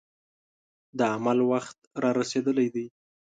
[0.97, 2.85] د عمل وخت را رسېدلی دی.